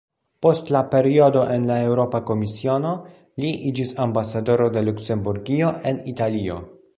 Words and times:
Post 0.43 0.69
la 0.75 0.79
periodo 0.93 1.43
en 1.55 1.67
la 1.71 1.77
Eŭropa 1.89 2.21
Komisiono, 2.29 2.93
li 3.45 3.51
iĝis 3.73 3.93
ambasadoro 4.07 4.71
de 4.79 4.85
Luksemburgio 4.89 5.71
en 5.93 6.03
Italio. 6.15 6.59